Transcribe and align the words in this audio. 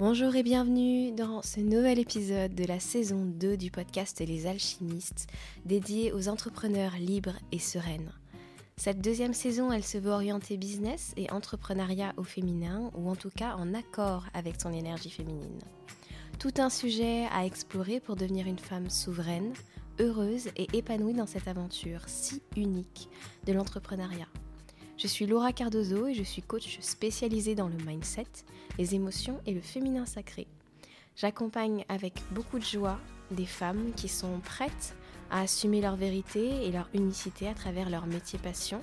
Bonjour 0.00 0.34
et 0.34 0.42
bienvenue 0.42 1.12
dans 1.12 1.42
ce 1.42 1.60
nouvel 1.60 1.98
épisode 1.98 2.54
de 2.54 2.64
la 2.64 2.80
saison 2.80 3.26
2 3.26 3.58
du 3.58 3.70
podcast 3.70 4.18
Les 4.26 4.46
Alchimistes, 4.46 5.26
dédié 5.66 6.10
aux 6.14 6.30
entrepreneurs 6.30 6.94
libres 6.98 7.36
et 7.52 7.58
sereines. 7.58 8.10
Cette 8.78 9.02
deuxième 9.02 9.34
saison, 9.34 9.70
elle 9.70 9.84
se 9.84 9.98
veut 9.98 10.10
orienter 10.10 10.56
business 10.56 11.12
et 11.18 11.30
entrepreneuriat 11.30 12.14
au 12.16 12.22
féminin, 12.22 12.90
ou 12.94 13.10
en 13.10 13.14
tout 13.14 13.28
cas 13.28 13.56
en 13.56 13.74
accord 13.74 14.24
avec 14.32 14.58
son 14.58 14.72
énergie 14.72 15.10
féminine. 15.10 15.60
Tout 16.38 16.54
un 16.56 16.70
sujet 16.70 17.26
à 17.30 17.44
explorer 17.44 18.00
pour 18.00 18.16
devenir 18.16 18.46
une 18.46 18.58
femme 18.58 18.88
souveraine, 18.88 19.52
heureuse 19.98 20.48
et 20.56 20.66
épanouie 20.72 21.12
dans 21.12 21.26
cette 21.26 21.46
aventure 21.46 22.04
si 22.06 22.40
unique 22.56 23.10
de 23.46 23.52
l'entrepreneuriat. 23.52 24.28
Je 25.02 25.06
suis 25.06 25.24
Laura 25.24 25.54
Cardozo 25.54 26.08
et 26.08 26.14
je 26.14 26.22
suis 26.22 26.42
coach 26.42 26.78
spécialisée 26.82 27.54
dans 27.54 27.68
le 27.68 27.76
mindset, 27.86 28.26
les 28.76 28.94
émotions 28.94 29.40
et 29.46 29.54
le 29.54 29.62
féminin 29.62 30.04
sacré. 30.04 30.46
J'accompagne 31.16 31.86
avec 31.88 32.12
beaucoup 32.32 32.58
de 32.58 32.64
joie 32.66 33.00
des 33.30 33.46
femmes 33.46 33.92
qui 33.96 34.08
sont 34.08 34.40
prêtes 34.40 34.94
à 35.30 35.40
assumer 35.40 35.80
leur 35.80 35.96
vérité 35.96 36.66
et 36.66 36.70
leur 36.70 36.90
unicité 36.92 37.48
à 37.48 37.54
travers 37.54 37.88
leur 37.88 38.04
métier 38.04 38.38
passion. 38.38 38.82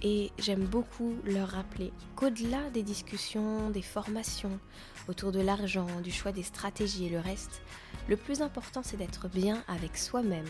Et 0.00 0.30
j'aime 0.38 0.64
beaucoup 0.64 1.14
leur 1.26 1.48
rappeler 1.48 1.92
qu'au-delà 2.16 2.70
des 2.70 2.82
discussions, 2.82 3.68
des 3.68 3.82
formations 3.82 4.58
autour 5.08 5.30
de 5.30 5.40
l'argent, 5.40 6.00
du 6.02 6.10
choix 6.10 6.32
des 6.32 6.42
stratégies 6.42 7.04
et 7.04 7.10
le 7.10 7.20
reste, 7.20 7.60
le 8.08 8.16
plus 8.16 8.40
important 8.40 8.80
c'est 8.82 8.96
d'être 8.96 9.28
bien 9.28 9.62
avec 9.68 9.98
soi-même 9.98 10.48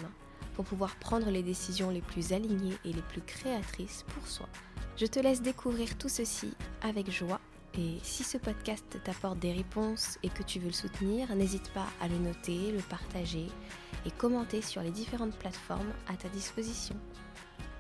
pour 0.55 0.65
pouvoir 0.65 0.95
prendre 0.95 1.31
les 1.31 1.43
décisions 1.43 1.91
les 1.91 2.01
plus 2.01 2.33
alignées 2.33 2.79
et 2.85 2.93
les 2.93 3.03
plus 3.03 3.23
créatrices 3.23 4.05
pour 4.15 4.29
soi. 4.29 4.49
Je 4.97 5.07
te 5.07 5.19
laisse 5.19 5.43
découvrir 5.43 5.99
tout 5.99 6.09
ceci 6.09 6.53
avec 6.81 7.11
joie 7.11 7.41
et 7.77 7.99
si 8.05 8.23
ce 8.23 8.39
podcast 8.39 8.85
t'apporte 9.03 9.41
des 9.41 9.53
réponses 9.53 10.19
et 10.23 10.29
que 10.29 10.45
tu 10.45 10.61
veux 10.61 10.69
le 10.69 10.73
soutenir, 10.73 11.35
n'hésite 11.35 11.69
pas 11.73 11.87
à 12.01 12.07
le 12.07 12.17
noter, 12.19 12.71
le 12.71 12.79
partager 12.79 13.49
et 14.07 14.11
commenter 14.13 14.63
sur 14.63 14.83
les 14.83 14.93
différentes 14.93 15.37
plateformes 15.37 15.93
à 16.07 16.17
ta 16.17 16.29
disposition. 16.29 16.95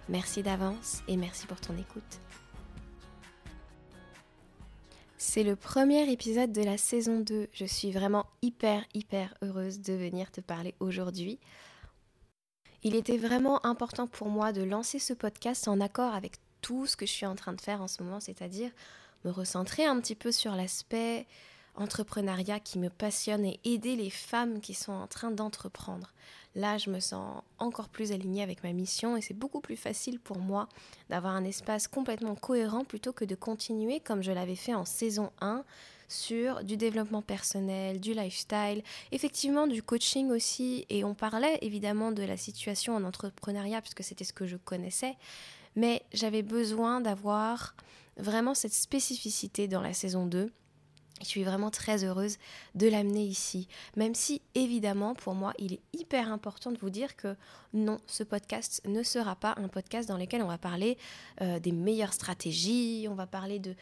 Merci 0.08 0.42
d'avance 0.42 1.02
et 1.06 1.16
merci 1.16 1.46
pour 1.46 1.60
ton 1.60 1.78
écoute. 1.78 2.20
C'est 5.16 5.44
le 5.44 5.54
premier 5.54 6.10
épisode 6.10 6.52
de 6.52 6.62
la 6.62 6.76
saison 6.76 7.20
2. 7.20 7.46
Je 7.52 7.64
suis 7.64 7.92
vraiment 7.92 8.26
hyper 8.42 8.84
hyper 8.92 9.32
heureuse 9.40 9.80
de 9.80 9.92
venir 9.92 10.32
te 10.32 10.40
parler 10.40 10.74
aujourd'hui. 10.80 11.38
Il 12.82 12.96
était 12.96 13.16
vraiment 13.16 13.64
important 13.64 14.08
pour 14.08 14.28
moi 14.28 14.52
de 14.52 14.62
lancer 14.62 14.98
ce 14.98 15.14
podcast 15.14 15.68
en 15.68 15.80
accord 15.80 16.12
avec 16.12 16.43
tout 16.64 16.86
ce 16.86 16.96
que 16.96 17.04
je 17.04 17.12
suis 17.12 17.26
en 17.26 17.34
train 17.34 17.52
de 17.52 17.60
faire 17.60 17.82
en 17.82 17.88
ce 17.88 18.02
moment, 18.02 18.20
c'est-à-dire 18.20 18.70
me 19.26 19.30
recentrer 19.30 19.84
un 19.84 20.00
petit 20.00 20.14
peu 20.14 20.32
sur 20.32 20.56
l'aspect 20.56 21.26
entrepreneuriat 21.74 22.58
qui 22.58 22.78
me 22.78 22.88
passionne 22.88 23.44
et 23.44 23.60
aider 23.64 23.96
les 23.96 24.08
femmes 24.08 24.60
qui 24.60 24.72
sont 24.72 24.92
en 24.92 25.06
train 25.06 25.30
d'entreprendre. 25.30 26.14
Là, 26.54 26.78
je 26.78 26.88
me 26.88 27.00
sens 27.00 27.42
encore 27.58 27.90
plus 27.90 28.12
alignée 28.12 28.42
avec 28.42 28.64
ma 28.64 28.72
mission 28.72 29.14
et 29.14 29.20
c'est 29.20 29.36
beaucoup 29.36 29.60
plus 29.60 29.76
facile 29.76 30.18
pour 30.18 30.38
moi 30.38 30.68
d'avoir 31.10 31.34
un 31.34 31.44
espace 31.44 31.86
complètement 31.86 32.34
cohérent 32.34 32.84
plutôt 32.84 33.12
que 33.12 33.26
de 33.26 33.34
continuer 33.34 34.00
comme 34.00 34.22
je 34.22 34.32
l'avais 34.32 34.56
fait 34.56 34.74
en 34.74 34.86
saison 34.86 35.32
1 35.42 35.64
sur 36.08 36.64
du 36.64 36.78
développement 36.78 37.22
personnel, 37.22 38.00
du 38.00 38.14
lifestyle, 38.14 38.82
effectivement 39.12 39.66
du 39.66 39.82
coaching 39.82 40.30
aussi 40.30 40.86
et 40.88 41.04
on 41.04 41.14
parlait 41.14 41.58
évidemment 41.60 42.10
de 42.10 42.22
la 42.22 42.38
situation 42.38 42.94
en 42.94 43.04
entrepreneuriat 43.04 43.82
puisque 43.82 44.04
c'était 44.04 44.24
ce 44.24 44.32
que 44.32 44.46
je 44.46 44.56
connaissais, 44.56 45.16
mais 45.76 46.02
j'avais 46.12 46.42
besoin 46.42 47.00
d'avoir 47.00 47.74
vraiment 48.16 48.54
cette 48.54 48.74
spécificité 48.74 49.68
dans 49.68 49.80
la 49.80 49.92
saison 49.92 50.26
2. 50.26 50.52
Je 51.20 51.26
suis 51.26 51.44
vraiment 51.44 51.70
très 51.70 52.04
heureuse 52.04 52.38
de 52.74 52.88
l'amener 52.88 53.24
ici, 53.24 53.68
même 53.96 54.16
si 54.16 54.42
évidemment 54.56 55.14
pour 55.14 55.34
moi 55.34 55.52
il 55.58 55.74
est 55.74 55.80
hyper 55.92 56.30
important 56.30 56.72
de 56.72 56.78
vous 56.78 56.90
dire 56.90 57.14
que 57.14 57.36
non, 57.72 57.98
ce 58.06 58.24
podcast 58.24 58.82
ne 58.84 59.02
sera 59.04 59.36
pas 59.36 59.54
un 59.56 59.68
podcast 59.68 60.08
dans 60.08 60.18
lequel 60.18 60.42
on 60.42 60.48
va 60.48 60.58
parler 60.58 60.98
euh, 61.40 61.60
des 61.60 61.70
meilleures 61.70 62.12
stratégies, 62.12 63.06
on 63.08 63.14
va 63.14 63.28
parler 63.28 63.60
de, 63.60 63.74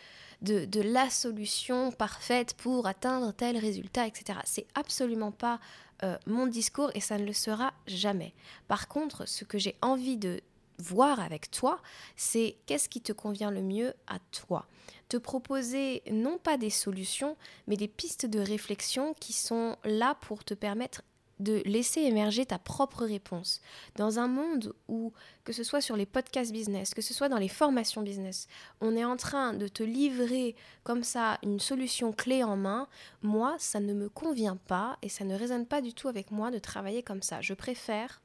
la 0.83 1.09
solution 1.09 1.91
parfaite 1.91 2.55
pour 2.55 2.87
atteindre 2.87 3.33
tel 3.33 3.56
résultat, 3.56 4.06
etc. 4.06 4.41
C'est 4.45 4.66
absolument 4.75 5.33
pas 5.33 5.59
euh, 6.03 6.19
mon 6.27 6.47
discours 6.47 6.91
et 6.95 7.00
ça 7.00 7.16
ne 7.16 7.25
le 7.25 7.33
sera 7.33 7.72
jamais. 7.87 8.34
Par 8.69 8.89
contre, 8.89 9.27
ce 9.27 9.45
que 9.45 9.59
j'ai 9.59 9.77
envie 9.81 10.19
de 10.19 10.43
voir 10.82 11.20
avec 11.20 11.50
toi, 11.50 11.81
c'est 12.16 12.56
qu'est-ce 12.66 12.88
qui 12.88 13.00
te 13.00 13.12
convient 13.12 13.50
le 13.50 13.62
mieux 13.62 13.94
à 14.06 14.19
toi. 14.31 14.66
Te 15.09 15.16
proposer 15.16 16.03
non 16.10 16.38
pas 16.38 16.59
des 16.59 16.70
solutions, 16.70 17.37
mais 17.66 17.76
des 17.76 17.88
pistes 17.88 18.26
de 18.26 18.41
réflexion 18.41 19.15
qui 19.15 19.32
sont 19.32 19.76
là 19.84 20.16
pour 20.21 20.44
te 20.44 20.54
permettre 20.54 21.03
de 21.42 21.60
laisser 21.65 22.03
émerger 22.03 22.47
ta 22.47 22.59
propre 22.59 23.04
réponse. 23.04 23.60
Dans 23.97 24.19
un 24.19 24.28
monde 24.28 24.75
où, 24.88 25.12
que 25.44 25.53
ce 25.53 25.65
soit 25.65 25.81
sur 25.81 25.97
les 25.97 26.06
podcasts 26.06 26.53
business, 26.53 26.94
que 26.94 27.03
ce 27.03 27.12
soit 27.12 27.28
dans 27.28 27.38
les 27.38 27.48
formations 27.48 28.03
business, 28.03 28.47
on 28.81 28.97
est 28.97 29.04
en 29.04 29.16
train 29.16 29.53
de 29.53 29.69
te 29.69 29.82
livrer 29.82 30.54
comme 30.84 31.03
ça 31.03 31.38
une 31.42 31.60
solution 31.60 32.12
clé 32.12 32.44
en 32.44 32.56
main, 32.56 32.88
moi, 33.22 33.56
ça 33.59 33.81
ne 33.81 33.92
me 33.92 34.09
convient 34.09 34.56
pas 34.56 34.97
et 35.03 35.09
ça 35.09 35.25
ne 35.25 35.34
résonne 35.34 35.66
pas 35.66 35.81
du 35.81 35.92
tout 35.94 36.09
avec 36.09 36.31
moi 36.31 36.50
de 36.50 36.59
travailler 36.59 37.03
comme 37.03 37.22
ça. 37.22 37.41
Je 37.41 37.54
préfère 37.54 38.22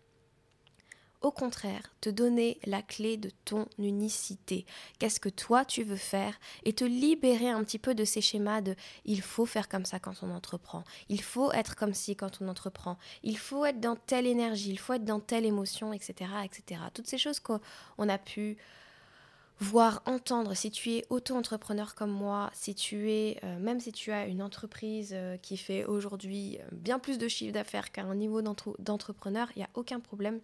au 1.21 1.31
contraire, 1.31 1.81
te 1.99 2.09
donner 2.09 2.59
la 2.65 2.81
clé 2.81 3.17
de 3.17 3.31
ton 3.45 3.67
unicité. 3.79 4.65
Qu'est-ce 4.99 5.19
que 5.19 5.29
toi 5.29 5.65
tu 5.65 5.83
veux 5.83 5.95
faire? 5.95 6.39
Et 6.63 6.73
te 6.73 6.83
libérer 6.83 7.49
un 7.49 7.63
petit 7.63 7.79
peu 7.79 7.95
de 7.95 8.05
ces 8.05 8.21
schémas 8.21 8.61
de 8.61 8.75
il 9.05 9.21
faut 9.21 9.45
faire 9.45 9.67
comme 9.67 9.85
ça 9.85 9.99
quand 9.99 10.21
on 10.21 10.29
entreprend, 10.31 10.83
il 11.09 11.21
faut 11.21 11.51
être 11.51 11.75
comme 11.75 11.93
ci 11.93 12.15
quand 12.15 12.41
on 12.41 12.47
entreprend, 12.47 12.97
il 13.23 13.37
faut 13.37 13.65
être 13.65 13.79
dans 13.79 13.95
telle 13.95 14.27
énergie, 14.27 14.69
il 14.69 14.79
faut 14.79 14.93
être 14.93 15.05
dans 15.05 15.19
telle 15.19 15.45
émotion, 15.45 15.91
etc. 15.93 16.29
etc. 16.43 16.81
Toutes 16.93 17.07
ces 17.07 17.17
choses 17.17 17.39
qu'on 17.39 17.59
a 18.09 18.17
pu 18.17 18.57
voir, 19.59 20.03
entendre, 20.05 20.53
si 20.55 20.69
tu 20.69 20.91
es 20.91 21.05
auto-entrepreneur 21.09 21.95
comme 21.95 22.11
moi, 22.11 22.51
si 22.53 22.75
tu 22.75 23.11
es, 23.11 23.39
euh, 23.43 23.57
même 23.59 23.79
si 23.79 23.91
tu 23.91 24.11
as 24.11 24.27
une 24.27 24.41
entreprise 24.41 25.11
euh, 25.13 25.37
qui 25.37 25.57
fait 25.57 25.83
aujourd'hui 25.85 26.59
euh, 26.59 26.67
bien 26.71 26.99
plus 26.99 27.17
de 27.17 27.27
chiffre 27.27 27.53
d'affaires 27.53 27.91
qu'à 27.91 28.03
un 28.03 28.15
niveau 28.15 28.41
d'entrepreneur, 28.41 29.49
il 29.55 29.59
n'y 29.59 29.65
a 29.65 29.69
aucun 29.73 29.99
problème 29.99 30.39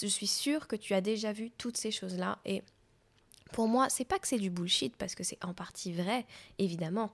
je 0.00 0.06
suis 0.06 0.26
sûre 0.26 0.68
que 0.68 0.76
tu 0.76 0.94
as 0.94 1.02
déjà 1.02 1.34
vu 1.34 1.50
toutes 1.50 1.76
ces 1.76 1.90
choses-là. 1.90 2.38
Et 2.46 2.62
pour 3.52 3.68
moi, 3.68 3.90
c'est 3.90 4.06
pas 4.06 4.18
que 4.18 4.26
c'est 4.26 4.38
du 4.38 4.48
bullshit, 4.48 4.96
parce 4.96 5.14
que 5.14 5.22
c'est 5.22 5.36
en 5.44 5.52
partie 5.52 5.92
vrai, 5.92 6.24
évidemment. 6.56 7.12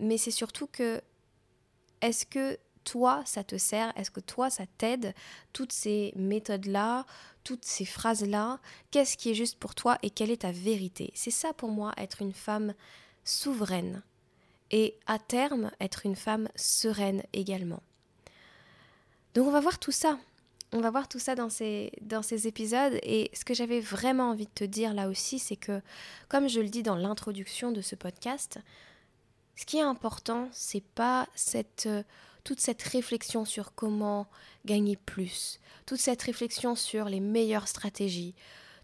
Mais 0.00 0.16
c'est 0.16 0.30
surtout 0.30 0.66
que, 0.66 1.02
est-ce 2.00 2.24
que 2.24 2.58
toi, 2.90 3.22
ça 3.26 3.44
te 3.44 3.56
sert? 3.58 3.92
Est-ce 3.96 4.10
que 4.10 4.20
toi, 4.20 4.50
ça 4.50 4.64
t'aide? 4.78 5.14
Toutes 5.52 5.72
ces 5.72 6.12
méthodes-là, 6.16 7.04
toutes 7.44 7.64
ces 7.64 7.84
phrases-là, 7.84 8.58
qu'est-ce 8.90 9.16
qui 9.16 9.30
est 9.30 9.34
juste 9.34 9.58
pour 9.58 9.74
toi 9.74 9.98
et 10.02 10.10
quelle 10.10 10.30
est 10.30 10.42
ta 10.42 10.52
vérité? 10.52 11.10
C'est 11.14 11.30
ça 11.30 11.52
pour 11.52 11.70
moi, 11.70 11.92
être 11.96 12.22
une 12.22 12.32
femme 12.32 12.74
souveraine. 13.24 14.02
Et 14.70 14.96
à 15.06 15.18
terme, 15.18 15.70
être 15.80 16.04
une 16.04 16.16
femme 16.16 16.48
sereine 16.56 17.22
également. 17.32 17.82
Donc 19.34 19.46
on 19.46 19.50
va 19.50 19.60
voir 19.60 19.78
tout 19.78 19.92
ça 19.92 20.18
on 20.72 20.80
va 20.80 20.90
voir 20.90 21.08
tout 21.08 21.18
ça 21.18 21.34
dans 21.34 21.48
ces, 21.48 21.92
dans 22.02 22.22
ces 22.22 22.46
épisodes. 22.46 22.98
Et 23.02 23.30
ce 23.32 23.44
que 23.44 23.54
j'avais 23.54 23.80
vraiment 23.80 24.30
envie 24.30 24.44
de 24.44 24.50
te 24.50 24.64
dire 24.64 24.92
là 24.92 25.08
aussi, 25.08 25.38
c'est 25.38 25.56
que, 25.56 25.80
comme 26.28 26.46
je 26.46 26.60
le 26.60 26.68
dis 26.68 26.82
dans 26.82 26.96
l'introduction 26.96 27.72
de 27.72 27.80
ce 27.80 27.94
podcast, 27.94 28.58
ce 29.56 29.64
qui 29.64 29.78
est 29.78 29.82
important, 29.82 30.48
c'est 30.52 30.84
pas 30.84 31.26
cette, 31.34 31.86
euh, 31.86 32.02
toute 32.48 32.60
cette 32.62 32.82
réflexion 32.82 33.44
sur 33.44 33.74
comment 33.74 34.26
gagner 34.64 34.96
plus, 34.96 35.60
toute 35.84 36.00
cette 36.00 36.22
réflexion 36.22 36.74
sur 36.74 37.04
les 37.04 37.20
meilleures 37.20 37.68
stratégies, 37.68 38.34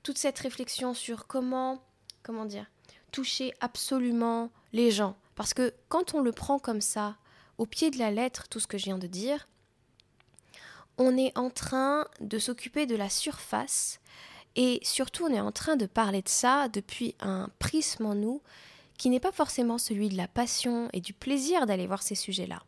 toute 0.02 0.19
cette 0.19 0.38
réflexion 0.38 0.92
sur 0.92 1.26
comment, 1.26 1.82
comment 2.22 2.44
dire, 2.44 2.66
toucher 3.10 3.54
absolument 3.60 4.50
les 4.75 4.90
gens. 4.90 5.16
Parce 5.34 5.55
que 5.55 5.72
quand 5.88 6.12
on 6.12 6.20
le 6.20 6.31
prend 6.31 6.58
comme 6.58 6.82
ça, 6.82 7.16
au 7.56 7.64
pied 7.64 7.90
de 7.90 7.99
la 7.99 8.11
lettre, 8.11 8.49
tout 8.49 8.61
ce 8.61 8.66
que 8.66 8.76
je 8.76 8.84
viens 8.84 8.99
de 8.99 9.06
dire, 9.06 9.49
on 10.99 11.17
est 11.17 11.32
en 11.34 11.49
train 11.49 12.06
de 12.20 12.38
s'occuper 12.38 12.84
de 12.84 12.96
la 12.96 13.08
surface 13.08 13.99
et 14.56 14.78
surtout 14.82 15.25
on 15.25 15.32
est 15.32 15.40
en 15.40 15.52
train 15.52 15.76
de 15.76 15.87
parler 15.87 16.20
de 16.20 16.28
ça 16.28 16.69
depuis 16.69 17.14
un 17.20 17.49
prisme 17.60 18.05
en 18.05 18.14
nous 18.14 18.43
qui 18.99 19.08
n'est 19.08 19.20
pas 19.20 19.32
forcément 19.32 19.78
celui 19.78 20.10
de 20.10 20.19
la 20.19 20.28
passion 20.28 20.90
et 20.93 21.00
du 21.00 21.14
plaisir 21.14 21.64
d'aller 21.64 21.87
voir 21.87 22.02
ces 22.02 22.14
sujets-là. 22.14 22.62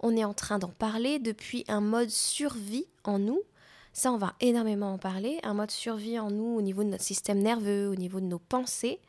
On 0.00 0.16
est 0.16 0.24
en 0.24 0.34
train 0.34 0.58
d'en 0.58 0.68
parler 0.68 1.18
depuis 1.18 1.64
un 1.68 1.80
mode 1.80 2.10
survie 2.10 2.86
en 3.04 3.18
nous. 3.18 3.42
Ça, 3.92 4.12
on 4.12 4.18
va 4.18 4.34
énormément 4.40 4.94
en 4.94 4.98
parler. 4.98 5.38
Un 5.42 5.54
mode 5.54 5.70
survie 5.70 6.18
en 6.18 6.30
nous 6.30 6.56
au 6.56 6.62
niveau 6.62 6.82
de 6.82 6.88
notre 6.88 7.04
système 7.04 7.38
nerveux, 7.38 7.88
au 7.88 7.96
niveau 7.96 8.20
de 8.20 8.26
nos 8.26 8.38
pensées 8.38 9.00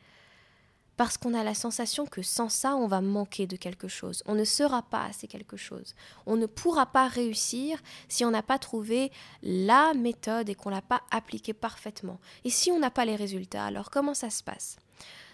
parce 0.96 1.16
qu'on 1.16 1.34
a 1.34 1.42
la 1.42 1.54
sensation 1.54 2.06
que 2.06 2.22
sans 2.22 2.48
ça, 2.48 2.76
on 2.76 2.86
va 2.86 3.00
manquer 3.00 3.46
de 3.46 3.56
quelque 3.56 3.88
chose. 3.88 4.22
On 4.26 4.34
ne 4.34 4.44
sera 4.44 4.82
pas 4.82 5.04
assez 5.04 5.26
quelque 5.26 5.56
chose. 5.56 5.94
On 6.26 6.36
ne 6.36 6.46
pourra 6.46 6.86
pas 6.86 7.08
réussir 7.08 7.82
si 8.08 8.24
on 8.24 8.30
n'a 8.30 8.42
pas 8.42 8.58
trouvé 8.58 9.10
la 9.42 9.94
méthode 9.94 10.48
et 10.48 10.54
qu'on 10.54 10.70
l'a 10.70 10.82
pas 10.82 11.02
appliquée 11.10 11.54
parfaitement. 11.54 12.20
Et 12.44 12.50
si 12.50 12.70
on 12.70 12.78
n'a 12.78 12.90
pas 12.90 13.04
les 13.04 13.16
résultats, 13.16 13.64
alors 13.64 13.90
comment 13.90 14.14
ça 14.14 14.30
se 14.30 14.42
passe? 14.42 14.76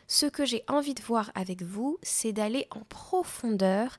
Ce 0.07 0.27
que 0.27 0.47
j'ai 0.47 0.65
envie 0.69 0.95
de 0.95 1.03
voir 1.03 1.31
avec 1.35 1.63
vous, 1.63 1.99
c'est 2.03 2.33
d'aller 2.33 2.67
en 2.71 2.81
profondeur, 2.89 3.99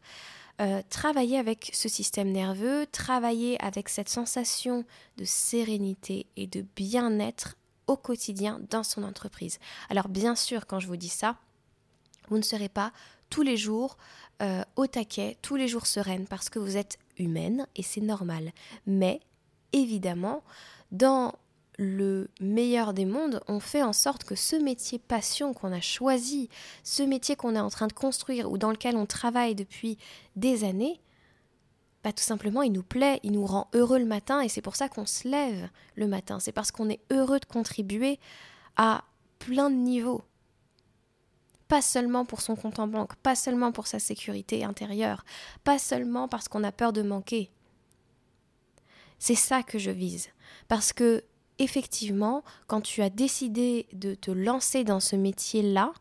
euh, 0.59 0.81
travailler 0.89 1.37
avec 1.37 1.69
ce 1.73 1.87
système 1.87 2.31
nerveux, 2.31 2.85
travailler 2.91 3.61
avec 3.63 3.87
cette 3.89 4.09
sensation 4.09 4.83
de 5.17 5.25
sérénité 5.25 6.25
et 6.35 6.47
de 6.47 6.65
bien-être 6.75 7.55
au 7.87 7.95
quotidien 7.95 8.59
dans 8.69 8.83
son 8.83 9.03
entreprise. 9.03 9.59
Alors 9.89 10.09
bien 10.09 10.35
sûr, 10.35 10.67
quand 10.67 10.79
je 10.79 10.87
vous 10.87 10.97
dis 10.97 11.09
ça, 11.09 11.37
vous 12.27 12.37
ne 12.37 12.43
serez 12.43 12.69
pas 12.69 12.91
tous 13.29 13.41
les 13.41 13.57
jours 13.57 13.97
euh, 14.41 14.63
au 14.75 14.85
taquet, 14.85 15.37
tous 15.41 15.55
les 15.55 15.67
jours 15.67 15.87
sereine, 15.87 16.27
parce 16.27 16.49
que 16.49 16.59
vous 16.59 16.77
êtes 16.77 16.99
humaine 17.17 17.65
et 17.75 17.83
c'est 17.83 18.01
normal. 18.01 18.51
Mais 18.85 19.21
évidemment, 19.73 20.43
dans 20.91 21.33
le 21.79 22.29
meilleur 22.41 22.93
des 22.93 23.05
mondes, 23.05 23.41
on 23.47 23.61
fait 23.61 23.83
en 23.83 23.93
sorte 23.93 24.25
que 24.25 24.35
ce 24.35 24.57
métier 24.57 24.99
passion 24.99 25.53
qu'on 25.53 25.71
a 25.71 25.79
choisi, 25.79 26.49
ce 26.83 27.03
métier 27.03 27.37
qu'on 27.37 27.55
est 27.55 27.59
en 27.59 27.69
train 27.69 27.87
de 27.87 27.93
construire 27.93 28.51
ou 28.51 28.57
dans 28.57 28.71
lequel 28.71 28.97
on 28.97 29.05
travaille 29.05 29.55
depuis 29.55 29.97
des 30.35 30.65
années, 30.65 30.99
bah, 32.03 32.11
tout 32.11 32.23
simplement, 32.23 32.63
il 32.63 32.73
nous 32.73 32.83
plaît, 32.83 33.21
il 33.23 33.31
nous 33.31 33.45
rend 33.45 33.69
heureux 33.73 33.97
le 33.97 34.05
matin 34.05 34.41
et 34.41 34.49
c'est 34.49 34.61
pour 34.61 34.75
ça 34.75 34.89
qu'on 34.89 35.05
se 35.05 35.25
lève 35.25 35.69
le 35.95 36.07
matin. 36.07 36.41
C'est 36.41 36.51
parce 36.51 36.71
qu'on 36.71 36.89
est 36.89 36.99
heureux 37.11 37.39
de 37.39 37.45
contribuer 37.45 38.19
à 38.75 39.05
plein 39.39 39.69
de 39.69 39.75
niveaux. 39.75 40.23
Pas 41.69 41.81
seulement 41.81 42.25
pour 42.25 42.41
son 42.41 42.57
compte 42.57 42.79
en 42.79 42.87
banque, 42.87 43.15
pas 43.15 43.35
seulement 43.35 43.71
pour 43.71 43.87
sa 43.87 43.99
sécurité 43.99 44.65
intérieure, 44.65 45.23
pas 45.63 45.79
seulement 45.79 46.27
parce 46.27 46.49
qu'on 46.49 46.65
a 46.65 46.73
peur 46.73 46.91
de 46.91 47.03
manquer. 47.03 47.51
C'est 49.17 49.35
ça 49.35 49.63
que 49.63 49.79
je 49.79 49.91
vise. 49.91 50.27
Parce 50.67 50.91
que, 50.91 51.23
effectivement, 51.59 52.43
quand 52.67 52.81
tu 52.81 53.01
as 53.01 53.09
décidé 53.09 53.87
de 53.93 54.15
te 54.15 54.31
lancer 54.31 54.83
dans 54.83 54.99
ce 54.99 55.15
métier-là, 55.15 55.93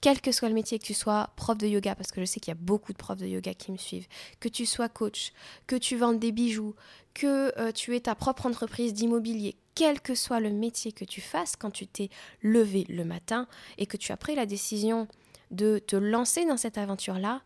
quel 0.00 0.20
que 0.20 0.30
soit 0.30 0.48
le 0.48 0.54
métier, 0.54 0.78
que 0.78 0.84
tu 0.84 0.94
sois 0.94 1.30
prof 1.36 1.56
de 1.56 1.66
yoga, 1.66 1.94
parce 1.94 2.12
que 2.12 2.20
je 2.20 2.26
sais 2.26 2.38
qu'il 2.38 2.52
y 2.52 2.56
a 2.56 2.60
beaucoup 2.60 2.92
de 2.92 2.98
profs 2.98 3.18
de 3.18 3.26
yoga 3.26 3.54
qui 3.54 3.72
me 3.72 3.76
suivent, 3.76 4.06
que 4.40 4.48
tu 4.48 4.66
sois 4.66 4.88
coach, 4.88 5.32
que 5.66 5.76
tu 5.76 5.96
vendes 5.96 6.18
des 6.18 6.32
bijoux, 6.32 6.74
que 7.14 7.58
euh, 7.58 7.72
tu 7.72 7.96
aies 7.96 8.00
ta 8.00 8.14
propre 8.14 8.46
entreprise 8.46 8.92
d'immobilier, 8.92 9.56
quel 9.74 10.00
que 10.00 10.14
soit 10.14 10.40
le 10.40 10.50
métier 10.50 10.92
que 10.92 11.04
tu 11.04 11.20
fasses, 11.20 11.56
quand 11.56 11.70
tu 11.70 11.86
t'es 11.86 12.10
levé 12.42 12.84
le 12.88 13.04
matin 13.04 13.48
et 13.78 13.86
que 13.86 13.96
tu 13.96 14.12
as 14.12 14.16
pris 14.16 14.34
la 14.34 14.46
décision 14.46 15.08
de 15.50 15.78
te 15.78 15.96
lancer 15.96 16.44
dans 16.44 16.56
cette 16.56 16.78
aventure-là, 16.78 17.42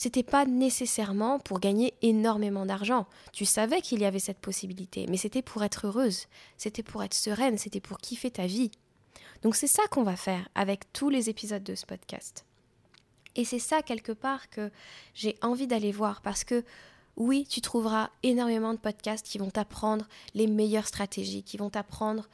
c'était 0.00 0.22
pas 0.22 0.46
nécessairement 0.46 1.38
pour 1.38 1.60
gagner 1.60 1.92
énormément 2.00 2.64
d'argent. 2.64 3.06
Tu 3.34 3.44
savais 3.44 3.82
qu'il 3.82 4.00
y 4.00 4.06
avait 4.06 4.18
cette 4.18 4.38
possibilité, 4.38 5.04
mais 5.10 5.18
c'était 5.18 5.42
pour 5.42 5.62
être 5.62 5.88
heureuse, 5.88 6.26
c'était 6.56 6.82
pour 6.82 7.02
être 7.02 7.12
sereine, 7.12 7.58
c'était 7.58 7.82
pour 7.82 7.98
kiffer 7.98 8.30
ta 8.30 8.46
vie. 8.46 8.70
Donc 9.42 9.56
c'est 9.56 9.66
ça 9.66 9.82
qu'on 9.90 10.02
va 10.02 10.16
faire 10.16 10.48
avec 10.54 10.90
tous 10.94 11.10
les 11.10 11.28
épisodes 11.28 11.62
de 11.62 11.74
ce 11.74 11.84
podcast. 11.84 12.46
Et 13.36 13.44
c'est 13.44 13.58
ça 13.58 13.82
quelque 13.82 14.12
part 14.12 14.48
que 14.48 14.70
j'ai 15.12 15.36
envie 15.42 15.66
d'aller 15.66 15.92
voir 15.92 16.22
parce 16.22 16.44
que 16.44 16.64
oui, 17.18 17.46
tu 17.46 17.60
trouveras 17.60 18.08
énormément 18.22 18.72
de 18.72 18.78
podcasts 18.78 19.26
qui 19.26 19.36
vont 19.36 19.50
t'apprendre 19.50 20.08
les 20.32 20.46
meilleures 20.46 20.86
stratégies, 20.86 21.42
qui 21.42 21.58
vont 21.58 21.68
t'apprendre 21.68 22.26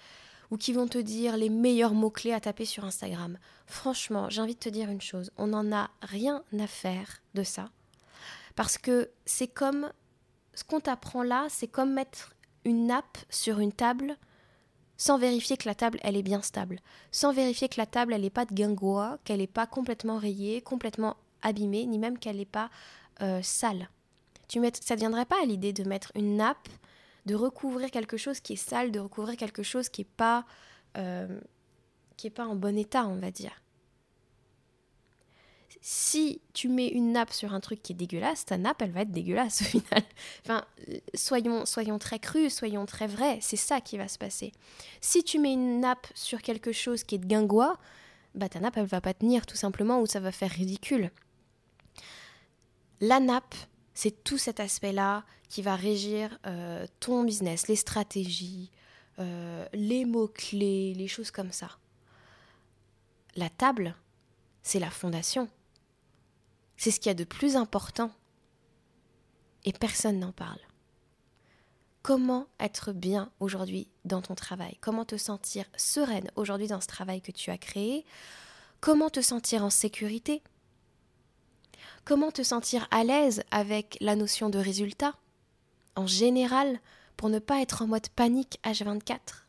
ou 0.51 0.57
qui 0.57 0.73
vont 0.73 0.89
te 0.89 0.99
dire 0.99 1.37
les 1.37 1.49
meilleurs 1.49 1.95
mots-clés 1.95 2.33
à 2.33 2.41
taper 2.41 2.65
sur 2.65 2.85
Instagram. 2.85 3.39
Franchement, 3.67 4.29
j'ai 4.31 4.41
envie 4.41 4.55
de 4.55 4.61
te 4.61 4.69
dire 4.69 4.91
une 4.91 5.01
chose, 5.01 5.31
on 5.37 5.49
n'en 5.49 5.73
a 5.73 5.91
rien 6.03 6.43
à 6.59 6.67
faire 6.67 7.23
de 7.35 7.43
ça. 7.43 7.71
Parce 8.55 8.79
que 8.79 9.11
c'est 9.25 9.49
comme 9.49 9.91
ce 10.55 10.65
qu'on 10.65 10.81
t'apprend 10.81 11.23
là, 11.23 11.47
c'est 11.51 11.69
comme 11.69 11.93
mettre 11.93 12.35
une 12.65 12.87
nappe 12.87 13.19
sur 13.29 13.61
une 13.61 13.73
table 13.73 14.17
sans 14.97 15.19
vérifier 15.19 15.57
que 15.57 15.69
la 15.69 15.75
table 15.75 15.99
elle 16.03 16.17
est 16.17 16.23
bien 16.23 16.43
stable, 16.43 16.81
sans 17.11 17.33
vérifier 17.33 17.69
que 17.69 17.79
la 17.79 17.87
table 17.87 18.15
elle 18.15 18.23
n'est 18.23 18.31
pas 18.31 18.47
de 18.47 18.55
guingois, 18.55 19.19
qu'elle 19.25 19.39
n'est 19.39 19.47
pas 19.47 19.67
complètement 19.67 20.17
rayée, 20.17 20.63
complètement 20.63 21.17
abîmée, 21.43 21.87
ni 21.87 21.99
même 21.99 22.19
qu'elle 22.19 22.39
n'est 22.39 22.45
pas 22.45 22.71
euh, 23.21 23.41
sale. 23.43 23.91
Tu 24.49 24.61
ça 24.81 24.95
ne 24.95 25.01
viendrait 25.01 25.27
pas 25.27 25.43
à 25.43 25.45
l'idée 25.45 25.73
de 25.73 25.85
mettre 25.85 26.13
une 26.15 26.37
nappe, 26.37 26.69
de 27.27 27.35
recouvrir 27.35 27.91
quelque 27.91 28.17
chose 28.17 28.41
qui 28.41 28.55
est 28.55 28.57
sale, 28.57 28.93
de 28.93 29.01
recouvrir 29.01 29.37
quelque 29.37 29.63
chose 29.63 29.89
qui 29.89 30.03
n'est 30.03 30.09
pas, 30.17 30.47
euh, 30.97 31.41
pas 32.35 32.47
en 32.47 32.57
bon 32.57 32.77
état, 32.79 33.07
on 33.07 33.17
va 33.17 33.31
dire 33.31 33.63
si 35.89 36.41
tu 36.53 36.69
mets 36.69 36.89
une 36.89 37.13
nappe 37.13 37.33
sur 37.33 37.55
un 37.55 37.61
truc 37.61 37.81
qui 37.81 37.93
est 37.93 37.95
dégueulasse, 37.95 38.45
ta 38.45 38.59
nappe, 38.59 38.83
elle 38.83 38.91
va 38.91 39.03
être 39.03 39.13
dégueulasse 39.13 39.63
au 39.63 39.65
final. 39.67 40.03
Enfin, 40.43 40.65
soyons, 41.15 41.65
soyons 41.65 42.01
très 42.01 42.19
crus, 42.19 42.53
soyons 42.53 42.87
très 42.87 43.07
vrais, 43.07 43.39
c'est 43.41 43.57
ça 43.57 43.81
qui 43.81 43.97
va 43.97 44.09
se 44.09 44.19
passer. 44.19 44.51
Si 45.01 45.23
tu 45.23 45.39
mets 45.39 45.53
une 45.53 45.79
nappe 45.79 46.09
sur 46.13 46.43
quelque 46.43 46.73
chose 46.73 47.05
qui 47.05 47.15
est 47.15 47.19
de 47.19 47.27
guingois, 47.27 47.79
bah 48.35 48.49
ta 48.49 48.59
nappe, 48.59 48.77
elle 48.79 48.87
va 48.87 49.01
pas 49.01 49.15
tenir 49.15 49.47
tout 49.47 49.55
simplement 49.55 50.01
ou 50.01 50.07
ça 50.07 50.19
va 50.19 50.33
faire 50.33 50.51
ridicule. 50.51 51.13
La 53.01 53.21
nappe, 53.21 53.55
c'est 53.97 54.23
tout 54.23 54.37
cet 54.37 54.61
aspect-là 54.61 55.25
qui 55.49 55.63
va 55.63 55.75
régir 55.75 56.39
euh, 56.47 56.87
ton 57.01 57.25
business, 57.25 57.67
les 57.67 57.77
stratégies, 57.77 58.71
euh, 59.19 59.67
les 59.73 60.05
mots-clés, 60.05 60.93
les 60.95 61.09
choses 61.09 61.31
comme 61.31 61.51
ça. 61.51 61.71
La 63.37 63.49
table, 63.49 63.97
c'est 64.63 64.81
la 64.81 64.91
fondation. 64.91 65.49
C'est 66.77 66.91
ce 66.91 67.01
qu'il 67.01 67.09
y 67.09 67.11
a 67.11 67.15
de 67.15 67.25
plus 67.25 67.57
important. 67.57 68.11
Et 69.65 69.73
personne 69.73 70.19
n'en 70.19 70.33
parle. 70.33 70.61
Comment 72.03 72.49
être 72.61 72.93
bien 72.93 73.33
aujourd'hui 73.41 73.89
dans 74.05 74.21
ton 74.21 74.35
travail? 74.35 74.77
Comment 74.83 75.07
te 75.07 75.17
sentir 75.17 75.65
sereine 75.75 76.31
aujourd'hui 76.37 76.69
dans 76.69 76.83
ce 76.83 76.87
travail 76.87 77.23
que 77.23 77.33
tu 77.33 77.51
as 77.51 77.59
créé? 77.59 78.05
Comment 78.83 79.09
te 79.09 79.23
sentir 79.23 79.65
en 79.65 79.71
sécurité? 79.71 80.43
Comment 82.05 82.31
te 82.31 82.43
sentir 82.43 82.87
à 82.91 83.05
l'aise 83.05 83.43
avec 83.51 83.97
la 84.01 84.17
notion 84.17 84.51
de 84.51 84.59
résultat 84.59 85.15
En 85.95 86.07
général, 86.07 86.81
pour 87.17 87.29
ne 87.29 87.39
pas 87.39 87.61
être 87.61 87.83
en 87.83 87.87
mode 87.87 88.09
panique 88.11 88.59
H24 88.65 89.45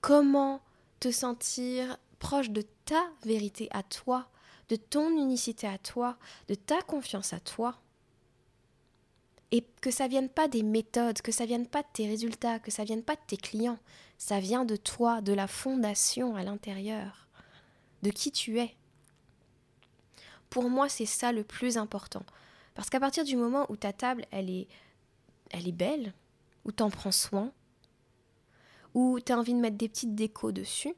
Comment 0.00 0.60
te 1.00 1.10
sentir 1.10 1.98
proche 2.18 2.50
de 2.50 2.64
ta 2.84 3.02
vérité 3.24 3.68
à 3.72 3.82
toi 3.82 4.28
de 4.68 4.76
ton 4.76 5.10
unicité 5.10 5.66
à 5.66 5.78
toi, 5.78 6.16
de 6.48 6.54
ta 6.54 6.82
confiance 6.82 7.32
à 7.32 7.40
toi? 7.40 7.76
Et 9.52 9.64
que 9.80 9.90
ça 9.90 10.08
vienne 10.08 10.28
pas 10.28 10.48
des 10.48 10.62
méthodes, 10.62 11.22
que 11.22 11.30
ça 11.30 11.46
vienne 11.46 11.68
pas 11.68 11.82
de 11.82 11.88
tes 11.92 12.08
résultats, 12.08 12.58
que 12.58 12.72
ça 12.72 12.84
vienne 12.84 13.02
pas 13.02 13.14
de 13.14 13.20
tes 13.26 13.36
clients. 13.36 13.78
Ça 14.18 14.40
vient 14.40 14.64
de 14.64 14.76
toi, 14.76 15.20
de 15.20 15.32
la 15.32 15.46
fondation 15.46 16.34
à 16.34 16.42
l'intérieur, 16.42 17.28
de 18.02 18.10
qui 18.10 18.32
tu 18.32 18.58
es. 18.58 18.74
Pour 20.56 20.70
moi, 20.70 20.88
c'est 20.88 21.04
ça 21.04 21.32
le 21.32 21.44
plus 21.44 21.76
important. 21.76 22.22
Parce 22.74 22.88
qu'à 22.88 22.98
partir 22.98 23.24
du 23.24 23.36
moment 23.36 23.66
où 23.68 23.76
ta 23.76 23.92
table, 23.92 24.24
elle 24.30 24.48
est, 24.48 24.68
elle 25.50 25.68
est 25.68 25.72
belle, 25.72 26.14
où 26.64 26.72
tu 26.72 26.82
en 26.82 26.88
prends 26.88 27.12
soin, 27.12 27.52
où 28.94 29.20
tu 29.20 29.32
as 29.32 29.38
envie 29.38 29.52
de 29.52 29.58
mettre 29.58 29.76
des 29.76 29.90
petites 29.90 30.14
décos 30.14 30.52
dessus, 30.52 30.94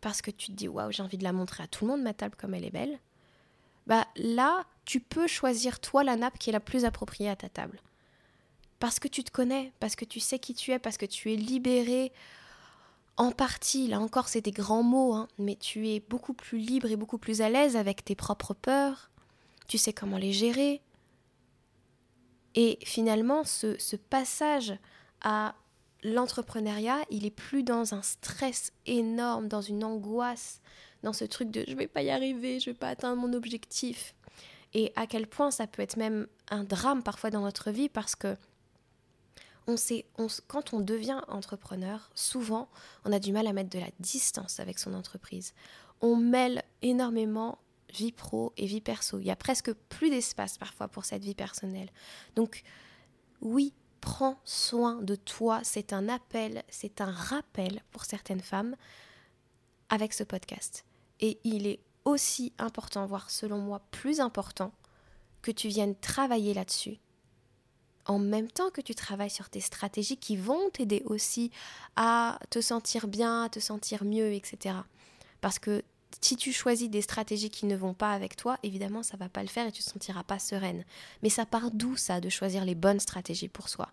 parce 0.00 0.22
que 0.22 0.30
tu 0.30 0.52
te 0.52 0.52
dis 0.52 0.68
waouh, 0.68 0.92
j'ai 0.92 1.02
envie 1.02 1.18
de 1.18 1.24
la 1.24 1.32
montrer 1.32 1.64
à 1.64 1.66
tout 1.66 1.84
le 1.84 1.90
monde, 1.90 2.02
ma 2.02 2.14
table, 2.14 2.36
comme 2.36 2.54
elle 2.54 2.64
est 2.64 2.70
belle, 2.70 3.00
bah 3.88 4.06
là, 4.14 4.64
tu 4.84 5.00
peux 5.00 5.26
choisir 5.26 5.80
toi 5.80 6.04
la 6.04 6.14
nappe 6.14 6.38
qui 6.38 6.50
est 6.50 6.52
la 6.52 6.60
plus 6.60 6.84
appropriée 6.84 7.30
à 7.30 7.34
ta 7.34 7.48
table. 7.48 7.80
Parce 8.78 9.00
que 9.00 9.08
tu 9.08 9.24
te 9.24 9.32
connais, 9.32 9.72
parce 9.80 9.96
que 9.96 10.04
tu 10.04 10.20
sais 10.20 10.38
qui 10.38 10.54
tu 10.54 10.70
es, 10.70 10.78
parce 10.78 10.98
que 10.98 11.06
tu 11.06 11.32
es 11.32 11.36
libéré 11.36 12.12
en 13.16 13.30
partie, 13.30 13.86
là 13.86 14.00
encore 14.00 14.28
c'est 14.28 14.40
des 14.40 14.50
grands 14.50 14.82
mots, 14.82 15.14
hein, 15.14 15.28
mais 15.38 15.56
tu 15.56 15.88
es 15.88 16.00
beaucoup 16.00 16.34
plus 16.34 16.58
libre 16.58 16.90
et 16.90 16.96
beaucoup 16.96 17.18
plus 17.18 17.40
à 17.40 17.48
l'aise 17.48 17.76
avec 17.76 18.04
tes 18.04 18.14
propres 18.14 18.54
peurs, 18.54 19.10
tu 19.68 19.78
sais 19.78 19.92
comment 19.92 20.18
les 20.18 20.32
gérer. 20.32 20.82
Et 22.54 22.78
finalement, 22.84 23.44
ce, 23.44 23.96
passage 23.96 24.74
à 25.20 25.54
l'entrepreneuriat, 26.02 26.98
il 27.10 27.26
est 27.26 27.30
plus 27.30 27.62
dans 27.62 27.94
un 27.94 28.02
stress 28.02 28.72
énorme, 28.86 29.48
dans 29.48 29.62
une 29.62 29.82
angoisse, 29.82 30.60
dans 31.02 31.12
ce 31.12 31.24
truc 31.24 31.50
de 31.50 31.64
je 31.66 31.74
vais 31.74 31.88
pas 31.88 32.02
y 32.02 32.10
arriver, 32.10 32.60
je 32.60 32.70
vais 32.70 32.76
pas 32.76 32.88
atteindre 32.88 33.20
mon 33.20 33.32
objectif. 33.32 34.14
Et 34.72 34.92
à 34.96 35.06
quel 35.06 35.26
point 35.26 35.50
ça 35.50 35.66
peut 35.66 35.82
être 35.82 35.96
même 35.96 36.26
un 36.50 36.64
drame 36.64 37.02
parfois 37.02 37.30
dans 37.30 37.42
notre 37.42 37.70
vie 37.70 37.88
parce 37.88 38.16
que 38.16 38.36
on 39.66 39.76
sait, 39.76 40.06
quand 40.46 40.72
on 40.74 40.80
devient 40.80 41.20
entrepreneur, 41.28 42.10
souvent 42.14 42.68
on 43.04 43.12
a 43.12 43.18
du 43.18 43.32
mal 43.32 43.46
à 43.46 43.52
mettre 43.52 43.70
de 43.70 43.78
la 43.78 43.90
distance 44.00 44.60
avec 44.60 44.78
son 44.78 44.94
entreprise. 44.94 45.54
On 46.00 46.16
mêle 46.16 46.62
énormément 46.82 47.58
vie 47.92 48.12
pro 48.12 48.52
et 48.56 48.66
vie 48.66 48.80
perso. 48.80 49.18
Il 49.18 49.26
y 49.26 49.30
a 49.30 49.36
presque 49.36 49.72
plus 49.72 50.10
d'espace 50.10 50.58
parfois 50.58 50.88
pour 50.88 51.04
cette 51.04 51.24
vie 51.24 51.34
personnelle. 51.34 51.90
Donc 52.34 52.62
oui, 53.40 53.72
prends 54.00 54.38
soin 54.44 55.00
de 55.00 55.14
toi. 55.14 55.60
C'est 55.62 55.92
un 55.92 56.08
appel, 56.08 56.62
c'est 56.68 57.00
un 57.00 57.10
rappel 57.10 57.82
pour 57.90 58.04
certaines 58.04 58.40
femmes 58.40 58.76
avec 59.88 60.12
ce 60.12 60.24
podcast. 60.24 60.84
Et 61.20 61.38
il 61.44 61.66
est 61.66 61.80
aussi 62.04 62.52
important, 62.58 63.06
voire 63.06 63.30
selon 63.30 63.58
moi 63.58 63.80
plus 63.90 64.20
important, 64.20 64.72
que 65.40 65.50
tu 65.50 65.68
viennes 65.68 65.94
travailler 65.96 66.54
là-dessus. 66.54 66.98
En 68.06 68.18
même 68.18 68.50
temps 68.50 68.70
que 68.70 68.80
tu 68.80 68.94
travailles 68.94 69.30
sur 69.30 69.48
tes 69.48 69.60
stratégies 69.60 70.18
qui 70.18 70.36
vont 70.36 70.70
t'aider 70.70 71.02
aussi 71.06 71.50
à 71.96 72.38
te 72.50 72.60
sentir 72.60 73.08
bien, 73.08 73.44
à 73.44 73.48
te 73.48 73.60
sentir 73.60 74.04
mieux, 74.04 74.32
etc. 74.32 74.76
Parce 75.40 75.58
que 75.58 75.82
si 76.20 76.36
tu 76.36 76.52
choisis 76.52 76.90
des 76.90 77.02
stratégies 77.02 77.50
qui 77.50 77.66
ne 77.66 77.76
vont 77.76 77.94
pas 77.94 78.12
avec 78.12 78.36
toi, 78.36 78.58
évidemment, 78.62 79.02
ça 79.02 79.16
va 79.16 79.28
pas 79.28 79.42
le 79.42 79.48
faire 79.48 79.66
et 79.66 79.72
tu 79.72 79.80
ne 79.80 79.86
te 79.86 79.90
sentiras 79.90 80.22
pas 80.22 80.38
sereine. 80.38 80.84
Mais 81.22 81.28
ça 81.28 81.46
part 81.46 81.70
d'où 81.70 81.96
ça, 81.96 82.20
de 82.20 82.28
choisir 82.28 82.64
les 82.64 82.74
bonnes 82.74 83.00
stratégies 83.00 83.48
pour 83.48 83.68
soi? 83.68 83.88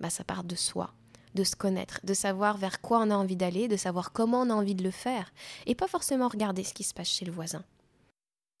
Bah, 0.00 0.10
ça 0.10 0.24
part 0.24 0.44
de 0.44 0.54
soi, 0.54 0.92
de 1.34 1.44
se 1.44 1.56
connaître, 1.56 2.00
de 2.04 2.14
savoir 2.14 2.56
vers 2.56 2.80
quoi 2.80 3.00
on 3.00 3.10
a 3.10 3.16
envie 3.16 3.36
d'aller, 3.36 3.68
de 3.68 3.76
savoir 3.76 4.12
comment 4.12 4.42
on 4.42 4.50
a 4.50 4.54
envie 4.54 4.74
de 4.74 4.84
le 4.84 4.90
faire, 4.90 5.32
et 5.66 5.74
pas 5.74 5.88
forcément 5.88 6.28
regarder 6.28 6.62
ce 6.62 6.74
qui 6.74 6.84
se 6.84 6.94
passe 6.94 7.08
chez 7.08 7.24
le 7.24 7.32
voisin. 7.32 7.64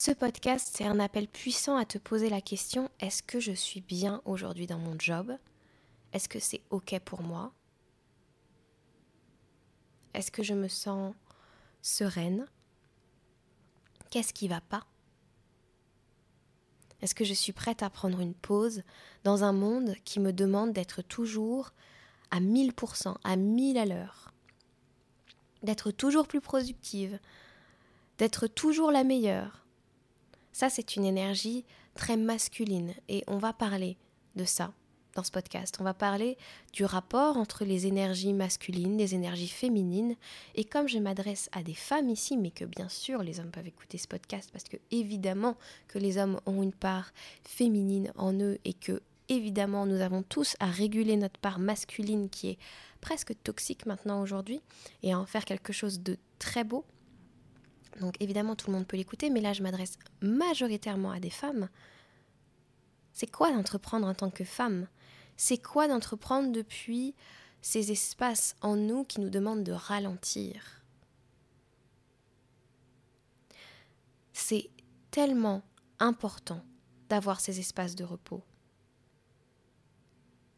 Ce 0.00 0.12
podcast, 0.12 0.70
c'est 0.76 0.86
un 0.86 1.00
appel 1.00 1.26
puissant 1.26 1.76
à 1.76 1.84
te 1.84 1.98
poser 1.98 2.30
la 2.30 2.40
question 2.40 2.88
est-ce 3.00 3.20
que 3.20 3.40
je 3.40 3.50
suis 3.50 3.80
bien 3.80 4.22
aujourd'hui 4.26 4.68
dans 4.68 4.78
mon 4.78 4.96
job? 4.96 5.36
Est-ce 6.12 6.28
que 6.28 6.38
c'est 6.38 6.60
OK 6.70 6.96
pour 7.04 7.20
moi? 7.20 7.52
Est-ce 10.14 10.30
que 10.30 10.44
je 10.44 10.54
me 10.54 10.68
sens 10.68 11.16
sereine? 11.82 12.46
Qu'est-ce 14.08 14.32
qui 14.32 14.46
va 14.46 14.60
pas? 14.60 14.86
Est-ce 17.02 17.16
que 17.16 17.24
je 17.24 17.34
suis 17.34 17.52
prête 17.52 17.82
à 17.82 17.90
prendre 17.90 18.20
une 18.20 18.34
pause 18.34 18.84
dans 19.24 19.42
un 19.42 19.52
monde 19.52 19.96
qui 20.04 20.20
me 20.20 20.32
demande 20.32 20.72
d'être 20.72 21.02
toujours 21.02 21.72
à 22.30 22.38
1000%, 22.38 23.16
à 23.24 23.34
1000 23.34 23.76
à 23.76 23.84
l'heure? 23.84 24.32
D'être 25.64 25.90
toujours 25.90 26.28
plus 26.28 26.40
productive, 26.40 27.18
d'être 28.18 28.46
toujours 28.46 28.92
la 28.92 29.02
meilleure? 29.02 29.64
Ça, 30.58 30.68
c'est 30.68 30.96
une 30.96 31.04
énergie 31.04 31.64
très 31.94 32.16
masculine 32.16 32.92
et 33.08 33.22
on 33.28 33.38
va 33.38 33.52
parler 33.52 33.96
de 34.34 34.44
ça 34.44 34.72
dans 35.14 35.22
ce 35.22 35.30
podcast. 35.30 35.76
On 35.78 35.84
va 35.84 35.94
parler 35.94 36.36
du 36.72 36.84
rapport 36.84 37.36
entre 37.36 37.64
les 37.64 37.86
énergies 37.86 38.32
masculines, 38.32 38.98
les 38.98 39.14
énergies 39.14 39.46
féminines. 39.46 40.16
Et 40.56 40.64
comme 40.64 40.88
je 40.88 40.98
m'adresse 40.98 41.48
à 41.52 41.62
des 41.62 41.74
femmes 41.74 42.10
ici, 42.10 42.36
mais 42.36 42.50
que 42.50 42.64
bien 42.64 42.88
sûr 42.88 43.22
les 43.22 43.38
hommes 43.38 43.52
peuvent 43.52 43.68
écouter 43.68 43.98
ce 43.98 44.08
podcast 44.08 44.50
parce 44.50 44.64
que 44.64 44.78
évidemment 44.90 45.56
que 45.86 46.00
les 46.00 46.18
hommes 46.18 46.40
ont 46.44 46.60
une 46.60 46.72
part 46.72 47.12
féminine 47.44 48.10
en 48.16 48.32
eux 48.32 48.58
et 48.64 48.72
que 48.72 49.00
évidemment 49.28 49.86
nous 49.86 50.00
avons 50.00 50.24
tous 50.24 50.56
à 50.58 50.66
réguler 50.66 51.16
notre 51.16 51.38
part 51.38 51.60
masculine 51.60 52.28
qui 52.28 52.48
est 52.48 52.58
presque 53.00 53.32
toxique 53.44 53.86
maintenant 53.86 54.20
aujourd'hui 54.20 54.60
et 55.04 55.12
à 55.12 55.20
en 55.20 55.26
faire 55.26 55.44
quelque 55.44 55.72
chose 55.72 56.00
de 56.00 56.18
très 56.40 56.64
beau. 56.64 56.84
Donc 58.00 58.16
évidemment 58.20 58.56
tout 58.56 58.70
le 58.70 58.76
monde 58.76 58.86
peut 58.86 58.96
l'écouter, 58.96 59.30
mais 59.30 59.40
là 59.40 59.52
je 59.52 59.62
m'adresse 59.62 59.98
majoritairement 60.20 61.10
à 61.10 61.20
des 61.20 61.30
femmes. 61.30 61.68
C'est 63.12 63.30
quoi 63.30 63.52
d'entreprendre 63.52 64.06
en 64.06 64.14
tant 64.14 64.30
que 64.30 64.44
femme? 64.44 64.86
C'est 65.36 65.58
quoi 65.58 65.88
d'entreprendre 65.88 66.52
depuis 66.52 67.14
ces 67.62 67.90
espaces 67.90 68.54
en 68.60 68.76
nous 68.76 69.04
qui 69.04 69.20
nous 69.20 69.30
demandent 69.30 69.64
de 69.64 69.72
ralentir? 69.72 70.82
C'est 74.32 74.70
tellement 75.10 75.62
important 75.98 76.62
d'avoir 77.08 77.40
ces 77.40 77.58
espaces 77.58 77.96
de 77.96 78.04
repos. 78.04 78.42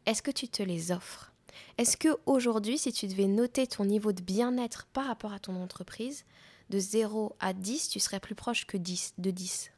Est-ce 0.05 0.21
que 0.21 0.31
tu 0.31 0.47
te 0.47 0.61
les 0.61 0.91
offres? 0.91 1.31
Est-ce 1.77 1.97
que 1.97 2.09
aujourd'hui, 2.25 2.77
si 2.77 2.91
tu 2.91 3.07
devais 3.07 3.27
noter 3.27 3.67
ton 3.67 3.85
niveau 3.85 4.13
de 4.13 4.21
bien-être 4.21 4.85
par 4.93 5.07
rapport 5.07 5.33
à 5.33 5.39
ton 5.39 5.55
entreprise, 5.61 6.25
de 6.71 6.79
0 6.79 7.35
à 7.39 7.53
10, 7.53 7.89
tu 7.89 7.99
serais 7.99 8.19
plus 8.19 8.33
proche 8.33 8.65
que 8.65 8.77
10, 8.77 9.15
de 9.19 9.29
10 9.29 9.71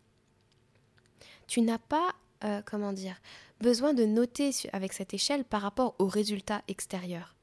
Tu 1.48 1.62
n'as 1.62 1.80
pas, 1.80 2.14
euh, 2.46 2.62
comment 2.66 2.94
dire, 2.94 3.20
besoin 3.60 3.94
de 3.94 4.06
noter 4.06 4.52
avec 4.72 4.94
cette 4.94 5.14
échelle 5.14 5.44
par 5.44 5.62
rapport 5.62 5.96
aux 6.00 6.08
résultats 6.08 6.62
extérieurs. 6.68 7.36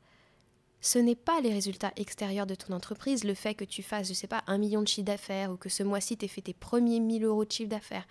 Ce 0.80 0.98
n'est 0.98 1.16
pas 1.16 1.40
les 1.42 1.52
résultats 1.52 1.92
extérieurs 1.96 2.46
de 2.46 2.54
ton 2.54 2.72
entreprise, 2.72 3.24
le 3.24 3.34
fait 3.34 3.54
que 3.54 3.64
tu 3.64 3.82
fasses, 3.82 4.08
je 4.08 4.14
sais 4.14 4.28
pas, 4.28 4.44
un 4.46 4.56
million 4.56 4.80
de 4.80 4.88
chiffre 4.88 5.04
d'affaires 5.04 5.50
ou 5.50 5.56
que 5.56 5.68
ce 5.68 5.82
mois-ci 5.82 6.16
tu 6.16 6.28
fait 6.28 6.40
tes 6.40 6.54
premiers 6.54 7.00
1000 7.00 7.24
euros 7.24 7.44
de 7.44 7.52
chiffre 7.52 7.68
d'affaires. 7.68 8.06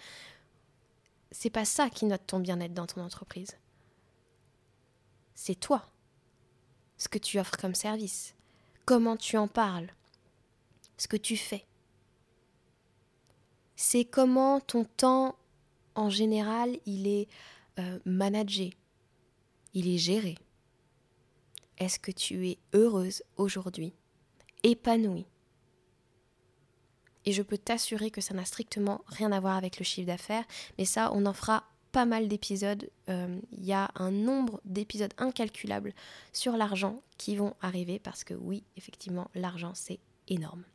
C'est 1.31 1.49
pas 1.49 1.65
ça 1.65 1.89
qui 1.89 2.05
note 2.05 2.27
ton 2.27 2.39
bien-être 2.39 2.73
dans 2.73 2.85
ton 2.85 3.01
entreprise. 3.01 3.57
C'est 5.33 5.59
toi. 5.59 5.85
Ce 6.97 7.07
que 7.07 7.17
tu 7.17 7.39
offres 7.39 7.57
comme 7.57 7.75
service. 7.75 8.35
Comment 8.85 9.15
tu 9.15 9.37
en 9.37 9.47
parles. 9.47 9.89
Ce 10.99 11.07
que 11.07 11.17
tu 11.17 11.37
fais. 11.37 11.65
C'est 13.77 14.03
comment 14.03 14.59
ton 14.59 14.83
temps, 14.83 15.37
en 15.95 16.09
général, 16.09 16.77
il 16.85 17.07
est 17.07 17.29
euh, 17.79 17.99
manager, 18.03 18.69
il 19.73 19.87
est 19.87 19.97
géré. 19.97 20.37
Est-ce 21.77 21.99
que 21.99 22.11
tu 22.11 22.49
es 22.49 22.57
heureuse 22.73 23.23
aujourd'hui, 23.37 23.93
épanouie? 24.63 25.25
Et 27.23 27.31
je 27.31 27.43
peux 27.43 27.57
t'assurer 27.57 28.11
que 28.11 28.19
ça 28.19 28.33
n'a 28.33 28.43
strictement 28.43 29.01
rien 29.07 29.31
à 29.31 29.39
voir 29.39 29.55
avec 29.55 29.79
le 29.79 29.85
chiffre 29.85 30.07
d'affaires, 30.07 30.45
mais 30.77 30.83
ça, 30.83 31.11
on 31.13 31.25
en 31.25 31.33
fera 31.33 31.63
pas 31.93 32.05
mal 32.05 32.27
d'épisodes. 32.27 32.89
Euh, 33.07 33.39
il 33.53 33.65
y 33.65 33.71
a 33.71 33.89
un 33.95 34.11
nombre 34.11 34.59
d'épisodes 34.65 35.13
incalculables 35.17 35.93
sur 36.33 36.57
l'argent 36.57 37.01
qui 37.17 37.37
vont 37.37 37.55
arriver 37.61 37.99
parce 37.99 38.25
que 38.25 38.33
oui, 38.33 38.65
effectivement, 38.75 39.31
l'argent, 39.33 39.71
c'est 39.73 39.99
énorme. 40.27 40.65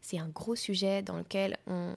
C'est 0.00 0.18
un 0.18 0.28
gros 0.28 0.56
sujet 0.56 1.02
dans 1.02 1.16
lequel 1.16 1.58
on, 1.66 1.94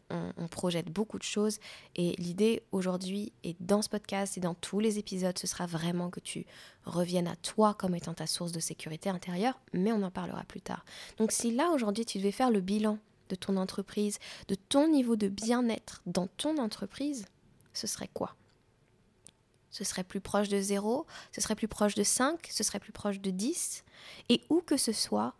projette 0.51 0.91
beaucoup 0.91 1.17
de 1.17 1.23
choses. 1.23 1.59
Et 1.95 2.11
l'idée 2.17 2.63
aujourd'hui, 2.71 3.33
et 3.43 3.55
dans 3.59 3.81
ce 3.81 3.89
podcast 3.89 4.37
et 4.37 4.41
dans 4.41 4.53
tous 4.53 4.79
les 4.79 4.99
épisodes, 4.99 5.37
ce 5.37 5.47
sera 5.47 5.65
vraiment 5.65 6.09
que 6.09 6.19
tu 6.19 6.45
reviennes 6.85 7.27
à 7.27 7.35
toi 7.37 7.73
comme 7.73 7.95
étant 7.95 8.13
ta 8.13 8.27
source 8.27 8.51
de 8.51 8.59
sécurité 8.59 9.09
intérieure, 9.09 9.59
mais 9.73 9.91
on 9.91 10.03
en 10.03 10.11
parlera 10.11 10.43
plus 10.43 10.61
tard. 10.61 10.85
Donc 11.17 11.31
si 11.31 11.51
là 11.51 11.71
aujourd'hui 11.71 12.05
tu 12.05 12.17
devais 12.19 12.31
faire 12.31 12.51
le 12.51 12.61
bilan 12.61 12.99
de 13.29 13.35
ton 13.35 13.57
entreprise, 13.57 14.19
de 14.47 14.55
ton 14.55 14.89
niveau 14.89 15.15
de 15.15 15.27
bien-être 15.27 16.01
dans 16.05 16.27
ton 16.27 16.57
entreprise, 16.57 17.25
ce 17.73 17.87
serait 17.87 18.09
quoi? 18.13 18.35
Ce 19.71 19.83
serait 19.83 20.03
plus 20.03 20.21
proche 20.21 20.49
de 20.49 20.61
0, 20.61 21.07
ce 21.31 21.41
serait 21.41 21.55
plus 21.55 21.67
proche 21.67 21.95
de 21.95 22.03
5, 22.03 22.47
ce 22.51 22.63
serait 22.63 22.79
plus 22.79 22.91
proche 22.91 23.19
de 23.19 23.31
10. 23.31 23.83
Et 24.29 24.41
où 24.49 24.61
que 24.61 24.77
ce 24.77 24.91
soit, 24.91 25.33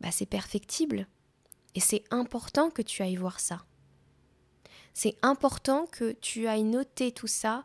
bah 0.00 0.10
c'est 0.10 0.26
perfectible. 0.26 1.06
Et 1.74 1.80
c'est 1.80 2.04
important 2.10 2.70
que 2.70 2.82
tu 2.82 3.02
ailles 3.02 3.16
voir 3.16 3.40
ça. 3.40 3.64
C'est 4.94 5.16
important 5.22 5.86
que 5.86 6.12
tu 6.12 6.46
ailles 6.46 6.64
noter 6.64 7.12
tout 7.12 7.26
ça, 7.26 7.64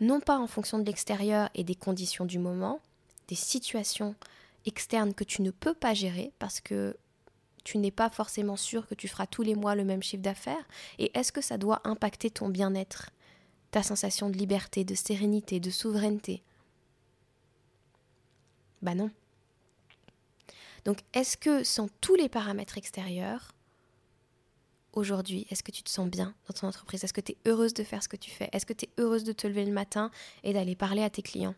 non 0.00 0.20
pas 0.20 0.38
en 0.38 0.46
fonction 0.46 0.78
de 0.78 0.84
l'extérieur 0.84 1.50
et 1.54 1.64
des 1.64 1.74
conditions 1.74 2.24
du 2.24 2.38
moment, 2.38 2.80
des 3.26 3.34
situations 3.34 4.14
externes 4.64 5.14
que 5.14 5.24
tu 5.24 5.42
ne 5.42 5.50
peux 5.50 5.74
pas 5.74 5.94
gérer 5.94 6.32
parce 6.38 6.60
que 6.60 6.96
tu 7.64 7.78
n'es 7.78 7.90
pas 7.90 8.08
forcément 8.08 8.56
sûr 8.56 8.86
que 8.86 8.94
tu 8.94 9.08
feras 9.08 9.26
tous 9.26 9.42
les 9.42 9.54
mois 9.54 9.74
le 9.74 9.84
même 9.84 10.02
chiffre 10.02 10.22
d'affaires, 10.22 10.66
et 10.98 11.10
est-ce 11.18 11.32
que 11.32 11.42
ça 11.42 11.58
doit 11.58 11.82
impacter 11.84 12.30
ton 12.30 12.48
bien-être, 12.48 13.10
ta 13.70 13.82
sensation 13.82 14.30
de 14.30 14.38
liberté, 14.38 14.84
de 14.84 14.94
sérénité, 14.94 15.60
de 15.60 15.70
souveraineté? 15.70 16.42
Bah 18.80 18.94
non. 18.94 19.10
Donc 20.84 20.98
est-ce 21.12 21.36
que 21.36 21.64
sans 21.64 21.88
tous 22.00 22.14
les 22.14 22.28
paramètres 22.28 22.78
extérieurs, 22.78 23.52
aujourd'hui, 24.92 25.46
est-ce 25.50 25.62
que 25.62 25.70
tu 25.70 25.82
te 25.82 25.90
sens 25.90 26.08
bien 26.08 26.34
dans 26.46 26.54
ton 26.54 26.66
entreprise? 26.66 27.04
Est-ce 27.04 27.12
que 27.12 27.20
tu 27.20 27.32
es 27.32 27.36
heureuse 27.46 27.74
de 27.74 27.84
faire 27.84 28.02
ce 28.02 28.08
que 28.08 28.16
tu 28.16 28.30
fais? 28.30 28.48
Est-ce 28.52 28.66
que 28.66 28.72
tu 28.72 28.86
es 28.86 28.90
heureuse 28.98 29.24
de 29.24 29.32
te 29.32 29.46
lever 29.46 29.64
le 29.64 29.72
matin 29.72 30.10
et 30.42 30.52
d'aller 30.52 30.76
parler 30.76 31.02
à 31.02 31.10
tes 31.10 31.22
clients? 31.22 31.54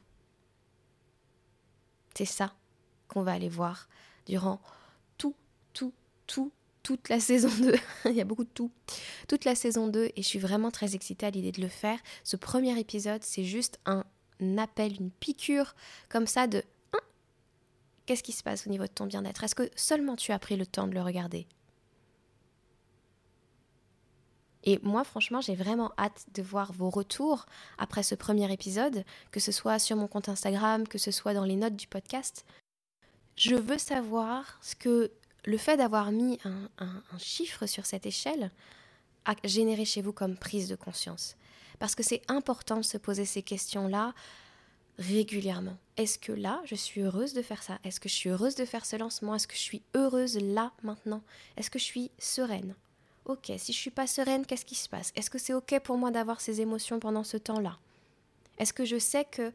C'est 2.14 2.24
ça 2.24 2.54
qu'on 3.08 3.22
va 3.22 3.32
aller 3.32 3.48
voir 3.48 3.88
durant 4.26 4.60
tout, 5.18 5.34
tout, 5.72 5.92
tout, 6.26 6.52
toute 6.82 7.08
la 7.08 7.20
saison 7.20 7.50
2. 7.62 7.74
Il 8.06 8.16
y 8.16 8.20
a 8.20 8.24
beaucoup 8.24 8.44
de 8.44 8.50
tout. 8.50 8.70
Toute 9.28 9.44
la 9.44 9.54
saison 9.54 9.88
2 9.88 10.06
et 10.16 10.22
je 10.22 10.26
suis 10.26 10.38
vraiment 10.38 10.70
très 10.70 10.94
excitée 10.94 11.26
à 11.26 11.30
l'idée 11.30 11.52
de 11.52 11.60
le 11.60 11.68
faire. 11.68 11.98
Ce 12.24 12.36
premier 12.36 12.78
épisode, 12.78 13.22
c'est 13.24 13.44
juste 13.44 13.80
un 13.86 14.04
appel, 14.58 15.00
une 15.00 15.10
piqûre 15.10 15.74
comme 16.08 16.26
ça 16.26 16.46
de 16.46 16.62
qu'est-ce 18.06 18.22
qui 18.22 18.32
se 18.32 18.42
passe 18.42 18.66
au 18.66 18.70
niveau 18.70 18.84
de 18.84 18.90
ton 18.90 19.06
bien-être? 19.06 19.44
Est-ce 19.44 19.54
que 19.54 19.70
seulement 19.76 20.16
tu 20.16 20.32
as 20.32 20.38
pris 20.38 20.56
le 20.56 20.66
temps 20.66 20.86
de 20.86 20.94
le 20.94 21.02
regarder? 21.02 21.46
Et 24.64 24.78
moi, 24.82 25.04
franchement, 25.04 25.40
j'ai 25.40 25.54
vraiment 25.54 25.92
hâte 25.98 26.26
de 26.34 26.42
voir 26.42 26.72
vos 26.72 26.90
retours 26.90 27.46
après 27.78 28.02
ce 28.02 28.14
premier 28.14 28.52
épisode, 28.52 29.04
que 29.30 29.40
ce 29.40 29.52
soit 29.52 29.78
sur 29.78 29.96
mon 29.96 30.06
compte 30.06 30.28
Instagram, 30.28 30.86
que 30.86 30.98
ce 30.98 31.10
soit 31.10 31.32
dans 31.32 31.44
les 31.44 31.56
notes 31.56 31.76
du 31.76 31.86
podcast. 31.86 32.44
Je 33.36 33.54
veux 33.54 33.78
savoir 33.78 34.58
ce 34.60 34.74
que 34.74 35.10
le 35.46 35.56
fait 35.56 35.78
d'avoir 35.78 36.12
mis 36.12 36.38
un, 36.44 36.92
chiffre 37.18 37.64
sur 37.66 37.86
cette 37.86 38.04
échelle 38.04 38.50
a 39.24 39.34
généré 39.44 39.84
chez 39.84 40.02
vous 40.02 40.12
comme 40.12 40.36
prise 40.36 40.68
de 40.68 40.76
conscience. 40.76 41.36
Parce 41.78 41.94
que 41.94 42.02
c'est 42.02 42.22
important 42.28 42.76
de 42.76 42.82
se 42.82 42.98
poser 42.98 43.24
ces 43.24 43.42
questions-là 43.42 44.12
régulièrement. 45.00 45.76
Est-ce 45.96 46.18
que 46.18 46.32
là, 46.32 46.60
je 46.64 46.74
suis 46.74 47.00
heureuse 47.00 47.32
de 47.32 47.42
faire 47.42 47.62
ça? 47.62 47.78
Est-ce 47.84 47.98
que 47.98 48.08
je 48.08 48.14
suis 48.14 48.30
heureuse 48.30 48.54
de 48.54 48.64
faire 48.64 48.86
ce 48.86 48.96
lancement? 48.96 49.34
Est-ce 49.34 49.48
que 49.48 49.56
je 49.56 49.60
suis 49.60 49.82
heureuse 49.94 50.38
là, 50.38 50.72
maintenant? 50.82 51.22
Est-ce 51.56 51.70
que 51.70 51.78
je 51.78 51.84
suis 51.84 52.10
sereine? 52.18 52.74
Ok, 53.24 53.50
si 53.56 53.72
je 53.72 53.78
suis 53.78 53.90
pas 53.90 54.06
sereine, 54.06 54.46
qu'est-ce 54.46 54.64
qui 54.64 54.74
se 54.74 54.88
passe? 54.88 55.12
Est-ce 55.16 55.30
que 55.30 55.38
c'est 55.38 55.54
ok 55.54 55.80
pour 55.80 55.96
moi 55.96 56.10
d'avoir 56.10 56.40
ces 56.40 56.60
émotions 56.60 57.00
pendant 57.00 57.24
ce 57.24 57.36
temps-là? 57.38 57.78
Est-ce 58.58 58.72
que 58.72 58.84
je 58.84 58.98
sais 58.98 59.24
que 59.24 59.52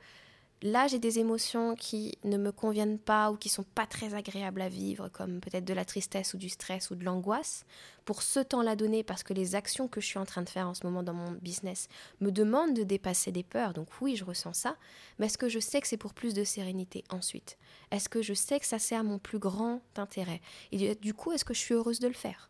là 0.61 0.87
j'ai 0.87 0.99
des 0.99 1.19
émotions 1.19 1.75
qui 1.75 2.17
ne 2.23 2.37
me 2.37 2.51
conviennent 2.51 2.99
pas 2.99 3.31
ou 3.31 3.37
qui 3.37 3.49
sont 3.49 3.63
pas 3.63 3.85
très 3.85 4.13
agréables 4.13 4.61
à 4.61 4.69
vivre, 4.69 5.09
comme 5.09 5.39
peut-être 5.39 5.65
de 5.65 5.73
la 5.73 5.85
tristesse 5.85 6.33
ou 6.33 6.37
du 6.37 6.49
stress 6.49 6.89
ou 6.91 6.95
de 6.95 7.03
l'angoisse, 7.03 7.65
pour 8.05 8.21
ce 8.21 8.39
temps-là 8.39 8.75
donné, 8.75 9.03
parce 9.03 9.23
que 9.23 9.33
les 9.33 9.55
actions 9.55 9.87
que 9.87 10.01
je 10.01 10.05
suis 10.05 10.19
en 10.19 10.25
train 10.25 10.41
de 10.41 10.49
faire 10.49 10.67
en 10.67 10.73
ce 10.73 10.85
moment 10.85 11.03
dans 11.03 11.13
mon 11.13 11.31
business 11.31 11.87
me 12.21 12.31
demandent 12.31 12.75
de 12.75 12.83
dépasser 12.83 13.31
des 13.31 13.43
peurs, 13.43 13.73
donc 13.73 13.87
oui, 14.01 14.15
je 14.15 14.23
ressens 14.23 14.53
ça, 14.53 14.77
mais 15.17 15.25
est-ce 15.25 15.37
que 15.37 15.49
je 15.49 15.59
sais 15.59 15.81
que 15.81 15.87
c'est 15.87 15.97
pour 15.97 16.13
plus 16.13 16.33
de 16.33 16.43
sérénité 16.43 17.03
ensuite? 17.09 17.57
Est-ce 17.91 18.09
que 18.09 18.21
je 18.21 18.33
sais 18.33 18.59
que 18.59 18.65
ça 18.65 18.79
sert 18.79 18.99
à 18.99 19.03
mon 19.03 19.19
plus 19.19 19.39
grand 19.39 19.81
intérêt? 19.95 20.41
Et 20.71 20.95
du 20.95 21.13
coup, 21.13 21.31
est-ce 21.31 21.45
que 21.45 21.53
je 21.53 21.59
suis 21.59 21.73
heureuse 21.73 21.99
de 21.99 22.07
le 22.07 22.13
faire? 22.13 22.49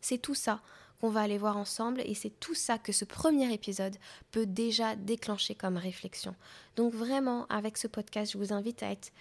C'est 0.00 0.18
tout 0.18 0.34
ça 0.34 0.62
qu'on 1.00 1.10
va 1.10 1.20
aller 1.20 1.38
voir 1.38 1.56
ensemble 1.56 2.00
et 2.04 2.14
c'est 2.14 2.40
tout 2.40 2.54
ça 2.54 2.78
que 2.78 2.92
ce 2.92 3.04
premier 3.04 3.52
épisode 3.52 3.96
peut 4.30 4.46
déjà 4.46 4.96
déclencher 4.96 5.54
comme 5.54 5.76
réflexion. 5.76 6.34
Donc 6.76 6.92
vraiment, 6.92 7.46
avec 7.48 7.78
ce 7.78 7.86
podcast, 7.86 8.32
je 8.32 8.38
vous 8.38 8.52
invite 8.52 8.82
à 8.82 8.90
être 8.90 9.12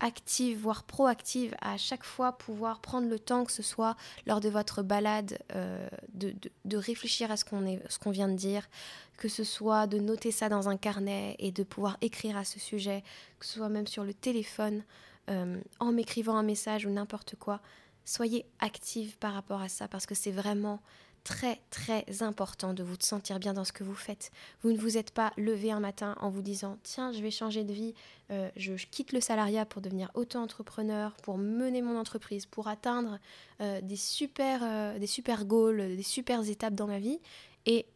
active, 0.00 0.58
voire 0.58 0.84
proactive, 0.84 1.54
à 1.60 1.76
chaque 1.76 2.04
fois 2.04 2.32
pouvoir 2.32 2.80
prendre 2.80 3.08
le 3.08 3.18
temps, 3.18 3.44
que 3.44 3.52
ce 3.52 3.62
soit 3.62 3.96
lors 4.26 4.40
de 4.40 4.48
votre 4.48 4.82
balade, 4.82 5.38
euh, 5.54 5.88
de, 6.12 6.76
réfléchir 6.76 7.30
à 7.30 7.36
ce 7.36 7.44
qu'on 7.44 8.10
vient 8.10 8.28
de 8.28 8.34
dire, 8.34 8.68
que 9.16 9.28
ce 9.28 9.44
soit 9.44 9.86
de 9.86 9.98
noter 9.98 10.30
ça 10.30 10.48
dans 10.48 10.68
un 10.68 10.76
carnet 10.76 11.36
et 11.38 11.50
de 11.50 11.62
pouvoir 11.62 11.96
écrire 12.02 12.36
à 12.36 12.44
ce 12.44 12.60
sujet, 12.60 13.02
que 13.38 13.46
ce 13.46 13.54
soit 13.54 13.68
même 13.68 13.86
sur 13.86 14.04
le 14.04 14.12
téléphone, 14.12 14.84
euh, 15.30 15.58
en 15.80 15.92
m'écrivant 15.92 16.36
un 16.36 16.42
message 16.42 16.86
ou 16.86 16.90
n'importe 16.90 17.36
quoi. 17.36 17.60
Soyez 18.04 18.46
active 18.60 19.16
par 19.18 19.32
rapport 19.32 19.60
à 19.60 19.68
ça 19.68 19.88
parce 19.88 20.06
que 20.06 20.14
c'est 20.14 20.30
vraiment 20.30 20.80
très 21.26 21.60
très 21.70 22.04
important 22.22 22.72
de 22.72 22.84
vous 22.84 22.94
sentir 23.00 23.40
bien 23.40 23.52
dans 23.52 23.64
ce 23.64 23.72
que 23.72 23.82
vous 23.82 23.96
faites. 23.96 24.30
Vous 24.62 24.70
ne 24.70 24.78
vous 24.78 24.96
êtes 24.96 25.10
pas 25.10 25.32
levé 25.36 25.72
un 25.72 25.80
matin 25.80 26.14
en 26.20 26.30
vous 26.30 26.40
disant 26.40 26.78
tiens 26.84 27.10
je 27.12 27.20
vais 27.20 27.32
changer 27.32 27.64
de 27.64 27.72
vie, 27.72 27.94
euh, 28.30 28.48
je, 28.56 28.74
quitte 28.74 29.12
le 29.12 29.20
salariat 29.20 29.66
pour 29.66 29.82
devenir 29.82 30.08
auto-entrepreneur, 30.14 31.16
pour 31.24 31.36
mener 31.36 31.82
mon 31.82 31.98
entreprise, 31.98 32.46
pour 32.46 32.68
atteindre 32.68 33.18
euh, 33.60 33.80
des 33.80 33.96
super 33.96 34.60
euh, 34.62 35.00
des 35.00 35.08
super 35.08 35.46
goals, 35.46 35.96
des 35.96 36.04
super 36.04 36.48
étapes 36.48 36.74
dans 36.74 36.86
ma 36.86 37.00
vie 37.00 37.18
et 37.66 37.86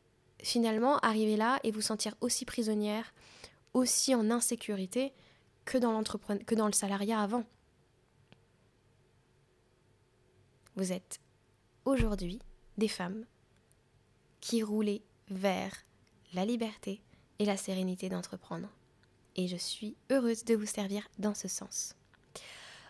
finalement 0.42 0.98
arriver 0.98 1.36
là 1.36 1.60
et 1.62 1.70
vous 1.70 1.82
sentir 1.82 2.16
aussi 2.20 2.44
prisonnière, 2.44 3.14
aussi 3.74 4.12
en 4.12 4.28
insécurité 4.32 5.12
que 5.64 5.78
dans, 5.78 6.02
que 6.02 6.54
dans 6.56 6.66
le 6.66 6.72
salariat 6.72 7.20
avant. 7.20 7.44
Vous 10.74 10.90
êtes 10.90 11.20
aujourd'hui 11.84 12.40
des 12.80 12.88
femmes 12.88 13.24
qui 14.40 14.64
roulaient 14.64 15.02
vers 15.28 15.72
la 16.34 16.44
liberté 16.44 17.00
et 17.38 17.44
la 17.44 17.56
sérénité 17.56 18.08
d'entreprendre. 18.08 18.68
Et 19.36 19.46
je 19.46 19.56
suis 19.56 19.96
heureuse 20.10 20.44
de 20.44 20.56
vous 20.56 20.66
servir 20.66 21.08
dans 21.18 21.34
ce 21.34 21.46
sens. 21.46 21.94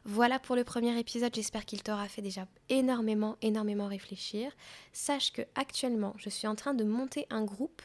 Voilà 0.07 0.39
pour 0.39 0.57
le 0.57 0.65
premier 0.65 0.99
épisode, 0.99 1.35
j'espère 1.35 1.67
qu'il 1.67 1.83
t'aura 1.83 2.09
fait 2.09 2.23
déjà 2.23 2.47
énormément, 2.71 3.37
énormément 3.43 3.87
réfléchir. 3.87 4.51
Sache 4.95 5.31
que 5.31 5.43
actuellement, 5.55 6.15
je 6.17 6.31
suis 6.31 6.47
en 6.47 6.55
train 6.55 6.73
de 6.73 6.85
monter 6.85 7.27
un 7.29 7.45
groupe 7.45 7.83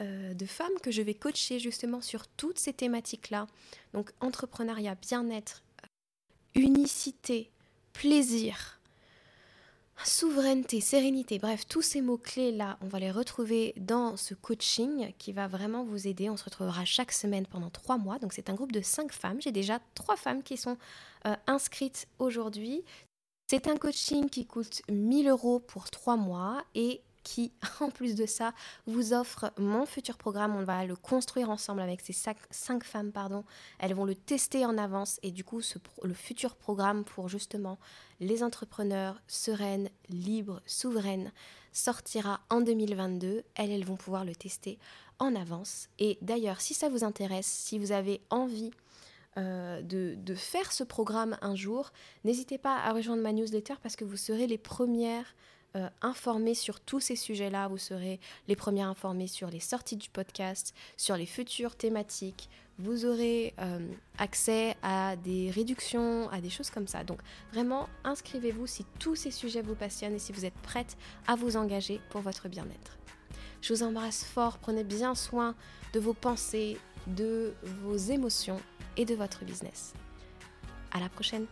euh, 0.00 0.34
de 0.34 0.46
femmes 0.46 0.78
que 0.82 0.90
je 0.90 1.02
vais 1.02 1.14
coacher 1.14 1.60
justement 1.60 2.00
sur 2.00 2.26
toutes 2.26 2.58
ces 2.58 2.72
thématiques-là. 2.72 3.46
Donc 3.92 4.10
entrepreneuriat, 4.20 4.96
bien-être, 4.96 5.62
unicité, 6.56 7.52
plaisir, 7.92 8.80
souveraineté, 10.04 10.80
sérénité, 10.80 11.38
bref, 11.38 11.66
tous 11.66 11.82
ces 11.82 12.00
mots-clés-là, 12.00 12.78
on 12.80 12.86
va 12.86 12.98
les 12.98 13.10
retrouver 13.10 13.74
dans 13.76 14.16
ce 14.16 14.34
coaching 14.34 15.12
qui 15.18 15.32
va 15.32 15.48
vraiment 15.48 15.84
vous 15.84 16.06
aider. 16.06 16.30
On 16.30 16.36
se 16.36 16.44
retrouvera 16.44 16.84
chaque 16.84 17.12
semaine 17.12 17.46
pendant 17.46 17.70
trois 17.70 17.98
mois. 17.98 18.18
Donc 18.18 18.32
c'est 18.32 18.50
un 18.50 18.54
groupe 18.54 18.72
de 18.72 18.80
cinq 18.80 19.12
femmes. 19.12 19.40
J'ai 19.40 19.52
déjà 19.52 19.80
trois 19.94 20.16
femmes 20.16 20.42
qui 20.42 20.56
sont 20.56 20.76
euh, 21.26 21.34
inscrites 21.46 22.08
aujourd'hui. 22.18 22.84
C'est 23.48 23.66
un 23.66 23.76
coaching 23.76 24.30
qui 24.30 24.46
coûte 24.46 24.82
1000 24.90 25.28
euros 25.28 25.58
pour 25.58 25.90
trois 25.90 26.16
mois 26.16 26.64
et 26.74 27.02
qui, 27.22 27.52
en 27.80 27.90
plus 27.90 28.14
de 28.14 28.26
ça, 28.26 28.52
vous 28.86 29.12
offre 29.12 29.52
mon 29.58 29.86
futur 29.86 30.16
programme. 30.16 30.56
On 30.56 30.64
va 30.64 30.84
le 30.84 30.96
construire 30.96 31.50
ensemble 31.50 31.80
avec 31.80 32.00
ces 32.00 32.12
cinq, 32.12 32.84
femmes. 32.84 33.12
Pardon. 33.12 33.44
Elles 33.78 33.94
vont 33.94 34.04
le 34.04 34.14
tester 34.14 34.64
en 34.64 34.78
avance 34.78 35.18
et 35.22 35.30
du 35.30 35.44
coup, 35.44 35.60
le 36.02 36.14
futur 36.14 36.56
programme 36.56 37.04
pour 37.04 37.28
justement 37.28 37.78
les 38.20 38.42
entrepreneurs 38.42 39.20
sereines, 39.26 39.88
libres, 40.08 40.62
souveraines 40.66 41.32
sortira 41.72 42.40
en 42.50 42.60
2022. 42.60 43.42
Elles, 43.54 43.70
elles 43.70 43.84
vont 43.84 43.96
pouvoir 43.96 44.24
le 44.24 44.34
tester 44.34 44.78
en 45.18 45.34
avance. 45.34 45.88
Et 45.98 46.18
d'ailleurs, 46.20 46.60
si 46.60 46.74
ça 46.74 46.88
vous 46.88 47.04
intéresse, 47.04 47.46
si 47.46 47.78
vous 47.78 47.92
avez 47.92 48.20
envie 48.30 48.70
euh, 49.38 49.80
de, 49.80 50.14
de, 50.16 50.34
faire 50.34 50.72
ce 50.72 50.84
programme 50.84 51.38
un 51.40 51.54
jour, 51.54 51.92
n'hésitez 52.24 52.58
pas 52.58 52.76
à 52.76 52.92
rejoindre 52.92 53.22
ma 53.22 53.32
newsletter 53.32 53.74
parce 53.82 53.96
que 53.96 54.04
vous 54.04 54.16
serez 54.18 54.46
les 54.46 54.58
premières 54.58 55.34
euh, 55.76 55.88
informés 56.02 56.54
sur 56.54 56.80
tous 56.80 57.00
ces 57.00 57.16
sujets-là. 57.16 57.68
Vous 57.68 57.78
serez 57.78 58.20
les 58.48 58.56
premiers 58.56 58.82
informés 58.82 59.26
sur 59.26 59.48
les 59.48 59.60
sorties 59.60 59.96
du 59.96 60.10
podcast, 60.10 60.74
sur 60.96 61.16
les 61.16 61.26
futures 61.26 61.76
thématiques. 61.76 62.50
Vous 62.78 63.04
aurez 63.04 63.54
euh, 63.58 63.78
accès 64.18 64.76
à 64.82 65.16
des 65.16 65.50
réductions, 65.50 66.28
à 66.30 66.40
des 66.40 66.50
choses 66.50 66.70
comme 66.70 66.86
ça. 66.86 67.04
Donc 67.04 67.20
vraiment, 67.52 67.88
inscrivez-vous 68.04 68.66
si 68.66 68.84
tous 68.98 69.16
ces 69.16 69.30
sujets 69.30 69.62
vous 69.62 69.74
passionnent 69.74 70.14
et 70.14 70.18
si 70.18 70.32
vous 70.32 70.44
êtes 70.44 70.58
prête 70.62 70.96
à 71.26 71.36
vous 71.36 71.56
engager 71.56 72.00
pour 72.10 72.20
votre 72.20 72.48
bien-être. 72.48 72.98
Je 73.60 73.72
vous 73.72 73.82
embrasse 73.82 74.24
fort, 74.24 74.58
prenez 74.58 74.84
bien 74.84 75.14
soin 75.14 75.54
de 75.92 76.00
vos 76.00 76.14
pensées, 76.14 76.76
de 77.06 77.54
vos 77.82 77.96
émotions 77.96 78.60
et 78.96 79.04
de 79.04 79.14
votre 79.14 79.44
business. 79.44 79.94
À 80.90 81.00
la 81.00 81.08
prochaine! 81.08 81.46